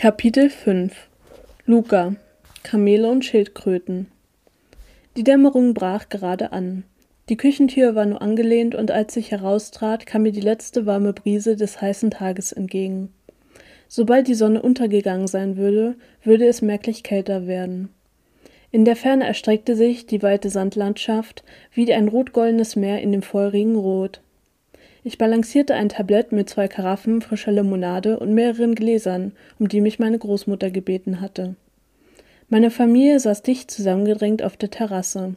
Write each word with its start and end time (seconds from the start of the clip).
Kapitel 0.00 0.48
5 0.48 0.92
Luca 1.66 2.14
Kamele 2.62 3.10
und 3.10 3.24
Schildkröten 3.24 4.06
Die 5.16 5.24
Dämmerung 5.24 5.74
brach 5.74 6.08
gerade 6.08 6.52
an. 6.52 6.84
Die 7.28 7.36
Küchentür 7.36 7.96
war 7.96 8.06
nur 8.06 8.22
angelehnt, 8.22 8.76
und 8.76 8.92
als 8.92 9.16
ich 9.16 9.32
heraustrat, 9.32 10.06
kam 10.06 10.22
mir 10.22 10.30
die 10.30 10.40
letzte 10.40 10.86
warme 10.86 11.14
Brise 11.14 11.56
des 11.56 11.80
heißen 11.80 12.12
Tages 12.12 12.52
entgegen. 12.52 13.12
Sobald 13.88 14.28
die 14.28 14.36
Sonne 14.36 14.62
untergegangen 14.62 15.26
sein 15.26 15.56
würde, 15.56 15.96
würde 16.22 16.46
es 16.46 16.62
merklich 16.62 17.02
kälter 17.02 17.48
werden. 17.48 17.88
In 18.70 18.84
der 18.84 18.94
Ferne 18.94 19.26
erstreckte 19.26 19.74
sich 19.74 20.06
die 20.06 20.22
weite 20.22 20.48
Sandlandschaft 20.48 21.42
wie 21.74 21.92
ein 21.92 22.06
rotgoldenes 22.06 22.76
Meer 22.76 23.02
in 23.02 23.10
dem 23.10 23.22
feurigen 23.22 23.74
Rot. 23.74 24.20
Ich 25.08 25.16
balancierte 25.16 25.72
ein 25.72 25.88
Tablett 25.88 26.32
mit 26.32 26.50
zwei 26.50 26.68
Karaffen 26.68 27.22
frischer 27.22 27.50
Limonade 27.50 28.18
und 28.18 28.34
mehreren 28.34 28.74
Gläsern, 28.74 29.32
um 29.58 29.66
die 29.66 29.80
mich 29.80 29.98
meine 29.98 30.18
Großmutter 30.18 30.70
gebeten 30.70 31.22
hatte. 31.22 31.56
Meine 32.50 32.70
Familie 32.70 33.18
saß 33.18 33.40
dicht 33.40 33.70
zusammengedrängt 33.70 34.42
auf 34.42 34.58
der 34.58 34.68
Terrasse. 34.68 35.34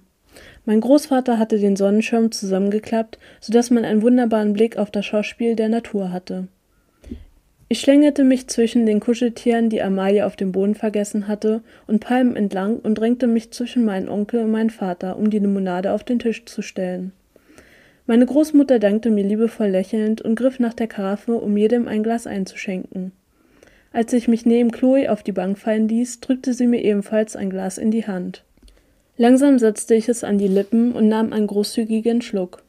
Mein 0.66 0.82
Großvater 0.82 1.40
hatte 1.40 1.58
den 1.58 1.78
Sonnenschirm 1.78 2.34
zusammengeklappt, 2.34 3.18
so 3.40 3.54
dass 3.54 3.70
man 3.70 3.86
einen 3.86 4.02
wunderbaren 4.02 4.52
Blick 4.52 4.76
auf 4.76 4.92
das 4.92 5.06
Schauspiel 5.06 5.56
der 5.56 5.70
Natur 5.70 6.12
hatte. 6.12 6.50
Ich 7.70 7.80
schlängelte 7.80 8.26
mich 8.26 8.50
zwischen 8.50 8.86
den 8.86 9.00
Kuscheltieren, 9.00 9.70
die 9.70 9.82
Amalie 9.82 10.26
auf 10.26 10.36
dem 10.36 10.52
Boden 10.52 10.76
vergessen 10.76 11.30
hatte, 11.30 11.62
und 11.88 12.02
Palmen 12.02 12.36
entlang 12.36 12.76
und 12.76 12.96
drängte 12.96 13.26
mich 13.26 13.52
zwischen 13.52 13.86
meinen 13.86 14.10
Onkel 14.10 14.44
und 14.44 14.52
meinen 14.52 14.70
Vater, 14.70 15.16
um 15.16 15.30
die 15.30 15.40
Limonade 15.40 15.94
auf 15.94 16.04
den 16.04 16.20
Tisch 16.20 16.44
zu 16.44 16.62
stellen. 16.62 17.14
Meine 18.08 18.26
Großmutter 18.26 18.80
dankte 18.80 19.10
mir 19.10 19.24
liebevoll 19.24 19.68
lächelnd 19.68 20.22
und 20.22 20.36
griff 20.36 20.60
nach 20.60 20.74
der 20.74 20.88
Karaffe, 20.88 21.36
um 21.36 21.56
jedem 21.56 21.88
ein 21.88 22.04
Glas 22.04 22.28
einzuschenken. 22.28 23.12
Als 23.94 24.14
ich 24.14 24.28
mich 24.28 24.46
neben 24.46 24.72
Chloe 24.72 25.12
auf 25.12 25.22
die 25.22 25.32
Bank 25.34 25.58
fallen 25.58 25.88
ließ, 25.88 26.22
drückte 26.22 26.54
sie 26.54 26.68
mir 26.68 26.84
ebenfalls 26.84 27.36
ein 27.36 27.50
Glas 27.50 27.78
in 27.78 27.92
die 27.92 28.08
Hand. 28.08 28.44
Langsam 29.18 29.60
setzte 29.60 29.96
ich 29.96 30.10
es 30.10 30.24
an 30.24 30.38
die 30.38 30.48
Lippen 30.48 30.94
und 30.94 31.08
nahm 31.08 31.34
einen 31.34 31.48
großzügigen 31.48 32.22
Schluck. 32.22 32.64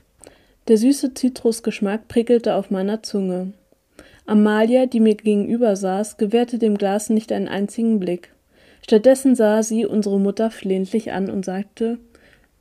Der 0.69 0.77
süße 0.77 1.15
Zitrusgeschmack 1.15 2.09
prickelte 2.09 2.55
auf 2.55 2.71
meiner 2.71 3.03
Zunge. 3.03 3.53
Amalia, 4.27 4.87
die 4.87 5.01
mir 5.01 5.15
gegenüber 5.15 5.77
saß, 5.77 6.17
gewährte 6.17 6.59
dem 6.59 6.77
Glas 6.77 7.11
nicht 7.11 7.33
einen 7.33 7.49
einzigen 7.49 7.99
Blick. 7.99 8.31
Stattdessen 8.83 9.35
sah 9.35 9.63
sie 9.63 9.87
unsere 9.87 10.21
Mutter 10.21 10.51
flehentlich 10.51 11.13
an 11.13 11.31
und 11.31 11.45
sagte 11.45 11.99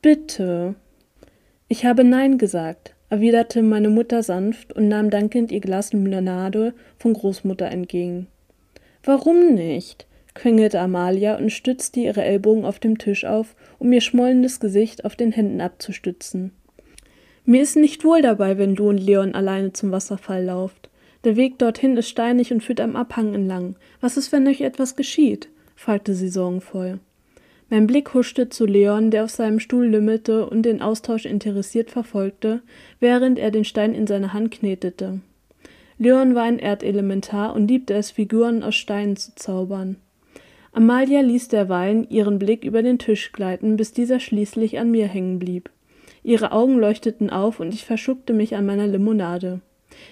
Bitte. 0.00 0.74
Ich 1.72 1.86
habe 1.86 2.04
Nein 2.04 2.36
gesagt, 2.36 2.94
erwiderte 3.08 3.62
meine 3.62 3.88
Mutter 3.88 4.22
sanft 4.22 4.74
und 4.74 4.88
nahm 4.88 5.08
dankend 5.08 5.50
ihr 5.50 5.60
Glas 5.60 5.94
Limonade 5.94 6.74
von 6.98 7.14
Großmutter 7.14 7.64
entgegen. 7.70 8.26
Warum 9.04 9.54
nicht? 9.54 10.06
quengelte 10.34 10.80
Amalia 10.80 11.38
und 11.38 11.48
stützte 11.48 12.00
ihre 12.00 12.24
Ellbogen 12.24 12.66
auf 12.66 12.78
dem 12.78 12.98
Tisch 12.98 13.24
auf, 13.24 13.56
um 13.78 13.90
ihr 13.90 14.02
schmollendes 14.02 14.60
Gesicht 14.60 15.06
auf 15.06 15.16
den 15.16 15.32
Händen 15.32 15.62
abzustützen. 15.62 16.52
Mir 17.46 17.62
ist 17.62 17.76
nicht 17.76 18.04
wohl 18.04 18.20
dabei, 18.20 18.58
wenn 18.58 18.74
du 18.74 18.90
und 18.90 18.98
Leon 18.98 19.34
alleine 19.34 19.72
zum 19.72 19.92
Wasserfall 19.92 20.44
lauft. 20.44 20.90
Der 21.24 21.36
Weg 21.36 21.58
dorthin 21.58 21.96
ist 21.96 22.10
steinig 22.10 22.52
und 22.52 22.62
führt 22.62 22.82
am 22.82 22.96
Abhang 22.96 23.32
entlang. 23.34 23.76
Was 24.02 24.18
ist, 24.18 24.30
wenn 24.30 24.46
euch 24.46 24.60
etwas 24.60 24.94
geschieht? 24.94 25.48
fragte 25.74 26.12
sie 26.12 26.28
sorgenvoll. 26.28 27.00
Mein 27.72 27.86
Blick 27.86 28.12
huschte 28.12 28.50
zu 28.50 28.66
Leon, 28.66 29.10
der 29.10 29.24
auf 29.24 29.30
seinem 29.30 29.58
Stuhl 29.58 29.86
lümmelte 29.86 30.44
und 30.44 30.64
den 30.64 30.82
Austausch 30.82 31.24
interessiert 31.24 31.90
verfolgte, 31.90 32.60
während 33.00 33.38
er 33.38 33.50
den 33.50 33.64
Stein 33.64 33.94
in 33.94 34.06
seiner 34.06 34.34
Hand 34.34 34.50
knetete. 34.50 35.20
Leon 35.96 36.34
war 36.34 36.42
ein 36.42 36.58
Erdelementar 36.58 37.54
und 37.54 37.68
liebte 37.68 37.94
es, 37.94 38.10
Figuren 38.10 38.62
aus 38.62 38.74
Steinen 38.74 39.16
zu 39.16 39.34
zaubern. 39.36 39.96
Amalia 40.72 41.22
ließ 41.22 41.48
derweilen 41.48 42.06
ihren 42.10 42.38
Blick 42.38 42.62
über 42.62 42.82
den 42.82 42.98
Tisch 42.98 43.32
gleiten, 43.32 43.78
bis 43.78 43.94
dieser 43.94 44.20
schließlich 44.20 44.78
an 44.78 44.90
mir 44.90 45.08
hängen 45.08 45.38
blieb. 45.38 45.70
Ihre 46.22 46.52
Augen 46.52 46.78
leuchteten 46.78 47.30
auf 47.30 47.58
und 47.58 47.72
ich 47.72 47.86
verschuckte 47.86 48.34
mich 48.34 48.54
an 48.54 48.66
meiner 48.66 48.86
Limonade. 48.86 49.62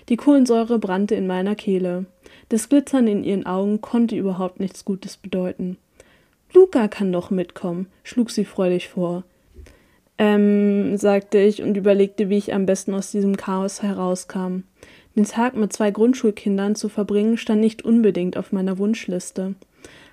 Die 0.08 0.16
Kohlensäure 0.16 0.78
brannte 0.78 1.14
in 1.14 1.26
meiner 1.26 1.56
Kehle. 1.56 2.06
Das 2.48 2.70
Glitzern 2.70 3.06
in 3.06 3.22
ihren 3.22 3.44
Augen 3.44 3.82
konnte 3.82 4.16
überhaupt 4.16 4.60
nichts 4.60 4.86
Gutes 4.86 5.18
bedeuten. 5.18 5.76
Luca 6.52 6.88
kann 6.88 7.12
doch 7.12 7.30
mitkommen, 7.30 7.86
schlug 8.02 8.30
sie 8.30 8.44
freudig 8.44 8.88
vor. 8.88 9.24
Ähm, 10.18 10.96
sagte 10.96 11.38
ich 11.38 11.62
und 11.62 11.76
überlegte, 11.76 12.28
wie 12.28 12.38
ich 12.38 12.52
am 12.52 12.66
besten 12.66 12.92
aus 12.94 13.10
diesem 13.10 13.36
Chaos 13.36 13.82
herauskam. 13.82 14.64
Den 15.16 15.24
Tag 15.24 15.56
mit 15.56 15.72
zwei 15.72 15.90
Grundschulkindern 15.90 16.74
zu 16.74 16.88
verbringen, 16.88 17.36
stand 17.36 17.60
nicht 17.60 17.84
unbedingt 17.84 18.36
auf 18.36 18.52
meiner 18.52 18.78
Wunschliste. 18.78 19.54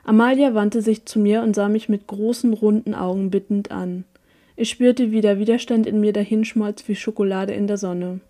Amalia 0.05 0.53
wandte 0.53 0.81
sich 0.81 1.05
zu 1.05 1.19
mir 1.19 1.41
und 1.41 1.55
sah 1.55 1.67
mich 1.67 1.89
mit 1.89 2.07
großen, 2.07 2.53
runden 2.53 2.95
Augen 2.95 3.29
bittend 3.29 3.71
an. 3.71 4.05
Ich 4.55 4.69
spürte, 4.69 5.11
wie 5.11 5.21
der 5.21 5.39
Widerstand 5.39 5.85
in 5.85 5.99
mir 5.99 6.13
dahinschmolz 6.13 6.87
wie 6.87 6.95
Schokolade 6.95 7.53
in 7.53 7.67
der 7.67 7.77
Sonne. 7.77 8.21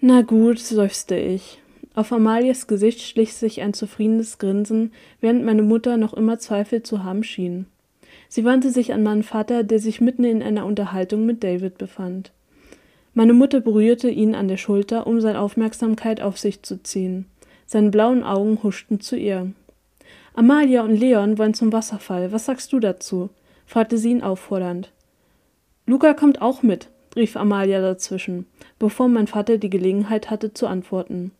Na 0.00 0.22
gut, 0.22 0.58
seufzte 0.58 1.16
ich. 1.16 1.60
Auf 1.94 2.12
Amalias 2.12 2.66
Gesicht 2.66 3.00
schlich 3.00 3.34
sich 3.34 3.62
ein 3.62 3.74
zufriedenes 3.74 4.38
Grinsen, 4.38 4.92
während 5.20 5.44
meine 5.44 5.62
Mutter 5.62 5.96
noch 5.96 6.14
immer 6.14 6.38
Zweifel 6.38 6.82
zu 6.82 7.02
haben 7.02 7.24
schien. 7.24 7.66
Sie 8.28 8.44
wandte 8.44 8.70
sich 8.70 8.92
an 8.92 9.02
meinen 9.02 9.24
Vater, 9.24 9.64
der 9.64 9.80
sich 9.80 10.00
mitten 10.00 10.24
in 10.24 10.42
einer 10.42 10.66
Unterhaltung 10.66 11.26
mit 11.26 11.42
David 11.42 11.78
befand. 11.78 12.30
Meine 13.12 13.32
Mutter 13.32 13.60
berührte 13.60 14.08
ihn 14.08 14.36
an 14.36 14.46
der 14.46 14.56
Schulter, 14.56 15.06
um 15.08 15.20
seine 15.20 15.40
Aufmerksamkeit 15.40 16.20
auf 16.20 16.38
sich 16.38 16.62
zu 16.62 16.80
ziehen. 16.80 17.26
Seine 17.66 17.90
blauen 17.90 18.22
Augen 18.22 18.62
huschten 18.62 19.00
zu 19.00 19.16
ihr. 19.16 19.52
Amalia 20.34 20.82
und 20.82 20.94
Leon 20.94 21.38
wollen 21.38 21.54
zum 21.54 21.72
Wasserfall. 21.72 22.30
Was 22.30 22.46
sagst 22.46 22.72
du 22.72 22.78
dazu? 22.78 23.30
fragte 23.66 23.98
sie 23.98 24.10
ihn 24.10 24.22
auffordernd. 24.22 24.92
Luca 25.86 26.14
kommt 26.14 26.40
auch 26.40 26.62
mit, 26.62 26.88
rief 27.16 27.36
Amalia 27.36 27.80
dazwischen, 27.80 28.46
bevor 28.78 29.08
mein 29.08 29.26
Vater 29.26 29.58
die 29.58 29.70
Gelegenheit 29.70 30.30
hatte 30.30 30.54
zu 30.54 30.68
antworten. 30.68 31.32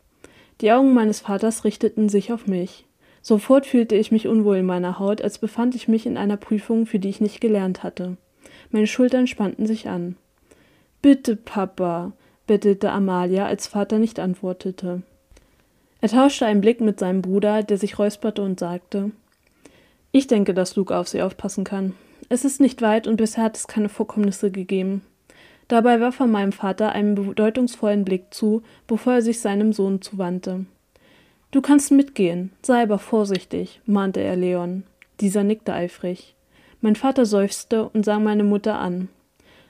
Die 0.61 0.73
Augen 0.73 0.93
meines 0.93 1.21
Vaters 1.21 1.65
richteten 1.65 2.09
sich 2.09 2.33
auf 2.33 2.47
mich. 2.47 2.85
Sofort 3.23 3.67
fühlte 3.67 3.97
ich 3.97 4.13
mich 4.13 4.27
unwohl 4.27 4.59
in 4.59 4.67
meiner 4.67 4.99
Haut, 4.99 5.23
als 5.23 5.39
befand 5.39 5.75
ich 5.75 5.89
mich 5.89 6.07
in 6.07 6.17
einer 6.17 6.37
Prüfung, 6.37 6.87
für 6.87 6.99
die 6.99 7.09
ich 7.09 7.21
nicht 7.21 7.41
gelernt 7.41 7.83
hatte. 7.83 8.17
Meine 8.71 8.87
Schultern 8.87 9.27
spannten 9.27 9.67
sich 9.67 9.89
an. 9.89 10.17
Bitte, 11.03 11.37
Papa, 11.37 12.13
bettelte 12.47 12.91
Amalia, 12.91 13.47
als 13.47 13.67
Vater 13.67 13.99
nicht 13.99 14.19
antwortete. 14.19 15.03
Er 16.03 16.09
tauschte 16.09 16.47
einen 16.47 16.61
Blick 16.61 16.81
mit 16.81 16.99
seinem 16.99 17.23
Bruder, 17.23 17.63
der 17.63 17.79
sich 17.79 17.99
räusperte 17.99 18.43
und 18.43 18.61
sagte 18.61 19.13
Ich 20.13 20.27
denke, 20.27 20.55
dass 20.55 20.77
Luke 20.77 20.97
auf 20.97 21.09
sie 21.09 21.23
aufpassen 21.23 21.65
kann. 21.65 21.95
Es 22.29 22.45
ist 22.45 22.61
nicht 22.61 22.81
weit 22.83 23.07
und 23.07 23.17
bisher 23.17 23.45
hat 23.45 23.57
es 23.57 23.67
keine 23.67 23.89
Vorkommnisse 23.89 24.51
gegeben. 24.51 25.03
Dabei 25.71 26.01
warf 26.01 26.19
er 26.19 26.27
meinem 26.27 26.51
Vater 26.51 26.91
einen 26.91 27.15
bedeutungsvollen 27.15 28.05
Blick 28.05 28.35
zu, 28.35 28.65
bevor 28.89 29.13
er 29.13 29.23
sich 29.23 29.39
seinem 29.39 29.73
Sohn 29.73 30.03
zuwandte. 30.03 30.67
Du 31.53 31.61
kannst 31.61 31.93
mitgehen, 31.93 32.51
sei 32.61 32.83
aber 32.83 32.99
vorsichtig, 32.99 33.81
mahnte 33.87 34.19
er 34.19 34.35
Leon. 34.35 34.83
Dieser 35.21 35.45
nickte 35.45 35.73
eifrig. 35.73 36.35
Mein 36.81 36.97
Vater 36.97 37.25
seufzte 37.25 37.89
und 37.89 38.05
sah 38.05 38.19
meine 38.19 38.43
Mutter 38.43 38.81
an. 38.81 39.11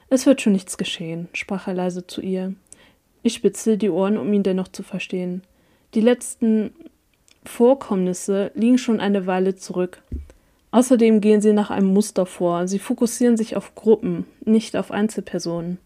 Es 0.09 0.25
wird 0.25 0.41
schon 0.41 0.55
nichts 0.55 0.79
geschehen, 0.79 1.29
sprach 1.35 1.69
er 1.69 1.75
leise 1.75 2.07
zu 2.07 2.23
ihr. 2.23 2.55
Ich 3.23 3.35
spitzte 3.35 3.77
die 3.77 3.91
Ohren, 3.91 4.17
um 4.17 4.33
ihn 4.33 4.43
dennoch 4.43 4.69
zu 4.69 4.83
verstehen. 4.83 5.43
Die 5.93 6.01
letzten 6.01 6.73
Vorkommnisse 7.45 8.53
liegen 8.55 8.79
schon 8.79 9.01
eine 9.01 9.27
Weile 9.27 9.55
zurück. 9.55 10.01
Außerdem 10.71 11.21
gehen 11.21 11.43
sie 11.43 11.53
nach 11.53 11.71
einem 11.71 11.93
Muster 11.93 12.25
vor. 12.25 12.69
Sie 12.69 12.79
fokussieren 12.79 13.37
sich 13.37 13.55
auf 13.55 13.75
Gruppen, 13.75 14.25
nicht 14.47 14.79
auf 14.79 14.91
Einzelpersonen. 14.91 15.77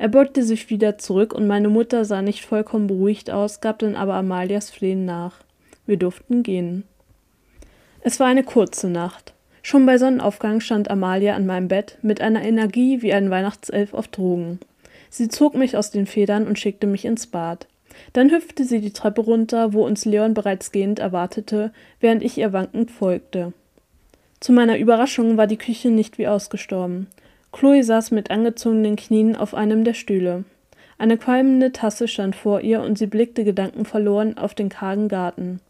Er 0.00 0.08
beugte 0.08 0.42
sich 0.42 0.70
wieder 0.70 0.96
zurück 0.96 1.34
und 1.34 1.46
meine 1.46 1.68
Mutter 1.68 2.06
sah 2.06 2.22
nicht 2.22 2.46
vollkommen 2.46 2.86
beruhigt 2.86 3.30
aus, 3.30 3.60
gab 3.60 3.80
dann 3.80 3.96
aber 3.96 4.14
Amalias 4.14 4.70
Flehen 4.70 5.04
nach. 5.04 5.34
Wir 5.84 5.98
durften 5.98 6.42
gehen. 6.42 6.84
Es 8.00 8.18
war 8.18 8.26
eine 8.26 8.42
kurze 8.42 8.88
Nacht. 8.88 9.34
Schon 9.62 9.84
bei 9.84 9.98
Sonnenaufgang 9.98 10.60
stand 10.60 10.90
Amalia 10.90 11.34
an 11.34 11.44
meinem 11.44 11.68
Bett 11.68 11.98
mit 12.00 12.22
einer 12.22 12.42
Energie 12.42 13.02
wie 13.02 13.12
ein 13.12 13.28
Weihnachtself 13.28 13.92
auf 13.92 14.08
Drogen. 14.08 14.58
Sie 15.10 15.28
zog 15.28 15.54
mich 15.54 15.76
aus 15.76 15.90
den 15.90 16.06
Federn 16.06 16.46
und 16.46 16.58
schickte 16.58 16.86
mich 16.86 17.04
ins 17.04 17.26
Bad. 17.26 17.66
Dann 18.14 18.30
hüpfte 18.30 18.64
sie 18.64 18.80
die 18.80 18.94
Treppe 18.94 19.20
runter, 19.20 19.74
wo 19.74 19.84
uns 19.84 20.06
Leon 20.06 20.32
bereits 20.32 20.72
gehend 20.72 20.98
erwartete, 20.98 21.74
während 22.00 22.22
ich 22.22 22.38
ihr 22.38 22.54
wankend 22.54 22.90
folgte. 22.90 23.52
Zu 24.40 24.52
meiner 24.54 24.78
Überraschung 24.78 25.36
war 25.36 25.46
die 25.46 25.58
Küche 25.58 25.90
nicht 25.90 26.16
wie 26.16 26.26
ausgestorben. 26.26 27.08
Chloe 27.52 27.82
saß 27.82 28.10
mit 28.12 28.30
angezogenen 28.30 28.96
Knien 28.96 29.36
auf 29.36 29.54
einem 29.54 29.84
der 29.84 29.94
Stühle. 29.94 30.44
Eine 30.98 31.16
qualmende 31.16 31.72
Tasse 31.72 32.08
stand 32.08 32.36
vor 32.36 32.60
ihr 32.60 32.82
und 32.82 32.98
sie 32.98 33.06
blickte 33.06 33.42
gedankenverloren 33.42 34.36
auf 34.38 34.54
den 34.54 34.68
kargen 34.68 35.08
Garten. 35.08 35.60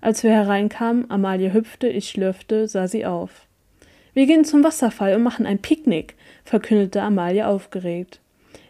Als 0.00 0.24
wir 0.24 0.32
hereinkamen, 0.32 1.10
Amalie 1.10 1.52
hüpfte, 1.52 1.88
ich 1.88 2.08
schlürfte, 2.08 2.66
sah 2.66 2.88
sie 2.88 3.06
auf. 3.06 3.46
Wir 4.12 4.26
gehen 4.26 4.44
zum 4.44 4.62
Wasserfall 4.64 5.14
und 5.14 5.22
machen 5.22 5.46
ein 5.46 5.60
Picknick, 5.60 6.16
verkündete 6.44 7.00
Amalie 7.00 7.46
aufgeregt. 7.46 8.20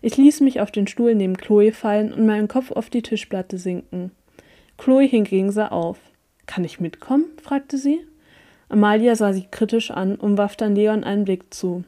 Ich 0.02 0.16
ließ 0.16 0.40
mich 0.40 0.60
auf 0.60 0.70
den 0.70 0.86
Stuhl 0.86 1.14
neben 1.14 1.36
Chloe 1.36 1.72
fallen 1.72 2.12
und 2.12 2.26
meinen 2.26 2.48
Kopf 2.48 2.70
auf 2.70 2.90
die 2.90 3.02
Tischplatte 3.02 3.58
sinken. 3.58 4.12
Chloe 4.76 5.06
hingegen 5.06 5.50
sah 5.50 5.68
auf. 5.68 5.98
Kann 6.46 6.64
ich 6.64 6.80
mitkommen? 6.80 7.24
fragte 7.42 7.78
sie. 7.78 8.00
Amalia 8.68 9.16
sah 9.16 9.32
sie 9.32 9.46
kritisch 9.50 9.90
an 9.90 10.16
und 10.16 10.38
warf 10.38 10.56
dann 10.56 10.74
Leon 10.74 11.04
einen 11.04 11.24
Blick 11.24 11.54
zu. 11.54 11.84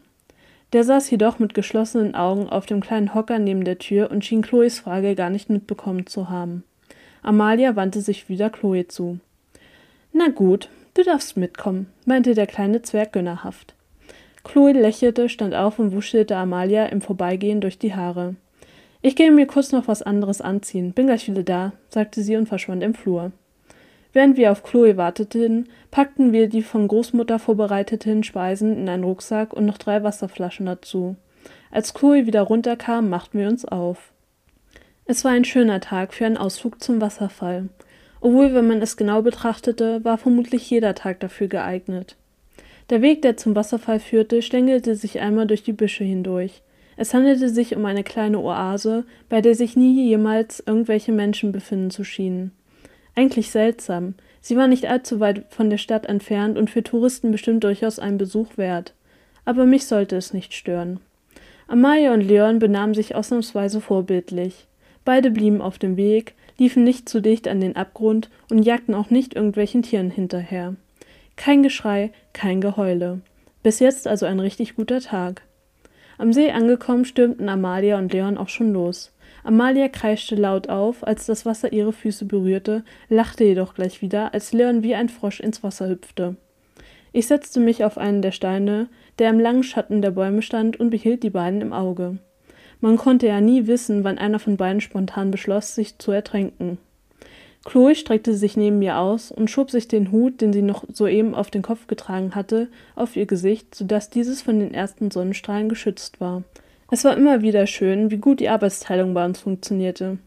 Der 0.74 0.82
saß 0.82 1.08
jedoch 1.08 1.38
mit 1.38 1.54
geschlossenen 1.54 2.16
Augen 2.16 2.48
auf 2.48 2.66
dem 2.66 2.80
kleinen 2.80 3.14
Hocker 3.14 3.38
neben 3.38 3.62
der 3.62 3.78
Tür 3.78 4.10
und 4.10 4.24
schien 4.24 4.42
Chloes 4.42 4.80
Frage 4.80 5.14
gar 5.14 5.30
nicht 5.30 5.48
mitbekommen 5.48 6.08
zu 6.08 6.28
haben. 6.30 6.64
Amalia 7.22 7.76
wandte 7.76 8.00
sich 8.00 8.28
wieder 8.28 8.50
Chloe 8.50 8.88
zu. 8.88 9.20
Na 10.12 10.30
gut, 10.30 10.68
du 10.94 11.04
darfst 11.04 11.36
mitkommen, 11.36 11.86
meinte 12.06 12.34
der 12.34 12.48
kleine 12.48 12.82
Zwerg 12.82 13.12
gönnerhaft. 13.12 13.76
Chloe 14.42 14.72
lächelte, 14.72 15.28
stand 15.28 15.54
auf 15.54 15.78
und 15.78 15.92
wuschelte 15.92 16.36
Amalia 16.36 16.86
im 16.86 17.00
Vorbeigehen 17.00 17.60
durch 17.60 17.78
die 17.78 17.94
Haare. 17.94 18.34
Ich 19.00 19.14
gehe 19.14 19.30
mir 19.30 19.46
kurz 19.46 19.70
noch 19.70 19.86
was 19.86 20.02
anderes 20.02 20.40
anziehen, 20.40 20.92
bin 20.92 21.06
gleich 21.06 21.28
wieder 21.28 21.44
da, 21.44 21.72
sagte 21.88 22.20
sie 22.20 22.34
und 22.34 22.48
verschwand 22.48 22.82
im 22.82 22.94
Flur. 22.94 23.30
Während 24.14 24.36
wir 24.36 24.52
auf 24.52 24.62
Chloe 24.62 24.96
warteten, 24.96 25.68
packten 25.90 26.32
wir 26.32 26.48
die 26.48 26.62
von 26.62 26.86
Großmutter 26.86 27.40
vorbereiteten 27.40 28.22
Speisen 28.22 28.78
in 28.78 28.88
einen 28.88 29.02
Rucksack 29.02 29.52
und 29.52 29.66
noch 29.66 29.76
drei 29.76 30.04
Wasserflaschen 30.04 30.66
dazu. 30.66 31.16
Als 31.72 31.92
Chloe 31.94 32.24
wieder 32.24 32.42
runterkam, 32.42 33.10
machten 33.10 33.40
wir 33.40 33.48
uns 33.48 33.64
auf. 33.64 34.12
Es 35.04 35.24
war 35.24 35.32
ein 35.32 35.44
schöner 35.44 35.80
Tag 35.80 36.14
für 36.14 36.26
einen 36.26 36.36
Ausflug 36.36 36.80
zum 36.80 37.00
Wasserfall. 37.00 37.68
Obwohl, 38.20 38.54
wenn 38.54 38.68
man 38.68 38.80
es 38.80 38.96
genau 38.96 39.20
betrachtete, 39.20 40.04
war 40.04 40.16
vermutlich 40.16 40.70
jeder 40.70 40.94
Tag 40.94 41.18
dafür 41.18 41.48
geeignet. 41.48 42.16
Der 42.90 43.02
Weg, 43.02 43.20
der 43.22 43.36
zum 43.36 43.56
Wasserfall 43.56 43.98
führte, 43.98 44.42
schlängelte 44.42 44.94
sich 44.94 45.18
einmal 45.18 45.48
durch 45.48 45.64
die 45.64 45.72
Büsche 45.72 46.04
hindurch. 46.04 46.62
Es 46.96 47.14
handelte 47.14 47.48
sich 47.48 47.74
um 47.74 47.84
eine 47.84 48.04
kleine 48.04 48.38
Oase, 48.38 49.04
bei 49.28 49.40
der 49.40 49.56
sich 49.56 49.74
nie 49.74 50.06
jemals 50.06 50.62
irgendwelche 50.64 51.10
Menschen 51.10 51.50
befinden 51.50 51.90
zu 51.90 52.04
schienen. 52.04 52.52
Eigentlich 53.14 53.50
seltsam. 53.50 54.14
Sie 54.40 54.56
war 54.56 54.66
nicht 54.66 54.86
allzu 54.86 55.20
weit 55.20 55.46
von 55.50 55.70
der 55.70 55.78
Stadt 55.78 56.06
entfernt 56.06 56.58
und 56.58 56.70
für 56.70 56.82
Touristen 56.82 57.30
bestimmt 57.30 57.64
durchaus 57.64 57.98
einen 57.98 58.18
Besuch 58.18 58.56
wert. 58.56 58.92
Aber 59.44 59.66
mich 59.66 59.86
sollte 59.86 60.16
es 60.16 60.32
nicht 60.32 60.52
stören. 60.54 61.00
Amalia 61.66 62.12
und 62.12 62.20
Leon 62.20 62.58
benahmen 62.58 62.94
sich 62.94 63.14
ausnahmsweise 63.14 63.80
vorbildlich. 63.80 64.66
Beide 65.04 65.30
blieben 65.30 65.60
auf 65.60 65.78
dem 65.78 65.96
Weg, 65.96 66.34
liefen 66.58 66.84
nicht 66.84 67.08
zu 67.08 67.20
dicht 67.20 67.48
an 67.48 67.60
den 67.60 67.76
Abgrund 67.76 68.30
und 68.50 68.62
jagten 68.62 68.94
auch 68.94 69.10
nicht 69.10 69.34
irgendwelchen 69.34 69.82
Tieren 69.82 70.10
hinterher. 70.10 70.76
Kein 71.36 71.62
Geschrei, 71.62 72.12
kein 72.32 72.60
Geheule. 72.60 73.20
Bis 73.62 73.80
jetzt 73.80 74.06
also 74.06 74.26
ein 74.26 74.40
richtig 74.40 74.76
guter 74.76 75.00
Tag. 75.00 75.42
Am 76.16 76.32
See 76.32 76.50
angekommen, 76.50 77.04
stürmten 77.04 77.48
Amalia 77.48 77.98
und 77.98 78.12
Leon 78.12 78.38
auch 78.38 78.48
schon 78.48 78.72
los. 78.72 79.10
Amalia 79.44 79.88
kreischte 79.88 80.36
laut 80.36 80.70
auf, 80.70 81.06
als 81.06 81.26
das 81.26 81.44
Wasser 81.44 81.70
ihre 81.70 81.92
Füße 81.92 82.24
berührte, 82.24 82.82
lachte 83.10 83.44
jedoch 83.44 83.74
gleich 83.74 84.00
wieder, 84.00 84.32
als 84.32 84.54
Leon 84.54 84.82
wie 84.82 84.94
ein 84.94 85.10
Frosch 85.10 85.40
ins 85.40 85.62
Wasser 85.62 85.88
hüpfte. 85.88 86.36
Ich 87.12 87.26
setzte 87.26 87.60
mich 87.60 87.84
auf 87.84 87.98
einen 87.98 88.22
der 88.22 88.32
Steine, 88.32 88.88
der 89.18 89.28
im 89.28 89.38
langen 89.38 89.62
Schatten 89.62 90.00
der 90.00 90.12
Bäume 90.12 90.40
stand, 90.40 90.80
und 90.80 90.88
behielt 90.88 91.22
die 91.22 91.30
beiden 91.30 91.60
im 91.60 91.74
Auge. 91.74 92.18
Man 92.80 92.96
konnte 92.96 93.26
ja 93.26 93.42
nie 93.42 93.66
wissen, 93.66 94.02
wann 94.02 94.18
einer 94.18 94.38
von 94.38 94.56
beiden 94.56 94.80
spontan 94.80 95.30
beschloss, 95.30 95.74
sich 95.74 95.98
zu 95.98 96.10
ertränken. 96.10 96.78
Chloe 97.64 97.94
streckte 97.94 98.34
sich 98.34 98.56
neben 98.56 98.78
mir 98.78 98.98
aus 98.98 99.30
und 99.30 99.50
schob 99.50 99.70
sich 99.70 99.88
den 99.88 100.10
Hut, 100.10 100.40
den 100.40 100.52
sie 100.52 100.62
noch 100.62 100.84
soeben 100.92 101.34
auf 101.34 101.50
den 101.50 101.62
Kopf 101.62 101.86
getragen 101.86 102.34
hatte, 102.34 102.68
auf 102.94 103.14
ihr 103.14 103.26
Gesicht, 103.26 103.74
so 103.74 103.84
dass 103.84 104.10
dieses 104.10 104.42
von 104.42 104.58
den 104.58 104.72
ersten 104.72 105.10
Sonnenstrahlen 105.10 105.68
geschützt 105.68 106.20
war. 106.20 106.42
Es 106.94 107.02
war 107.02 107.16
immer 107.16 107.42
wieder 107.42 107.66
schön, 107.66 108.12
wie 108.12 108.18
gut 108.18 108.38
die 108.38 108.48
Arbeitsteilung 108.48 109.14
bei 109.14 109.24
uns 109.24 109.40
funktionierte. 109.40 110.18